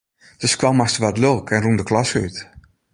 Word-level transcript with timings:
De 0.41 0.47
skoalmaster 0.47 1.01
waard 1.01 1.21
lilk 1.23 1.47
en 1.53 1.61
rûn 1.63 1.79
de 1.79 1.87
klasse 1.89 2.15
út. 2.25 2.35